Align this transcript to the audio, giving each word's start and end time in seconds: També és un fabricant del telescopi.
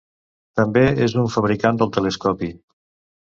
També 0.59 0.81
és 1.07 1.13
un 1.25 1.29
fabricant 1.35 1.77
del 1.81 1.93
telescopi. 1.99 2.49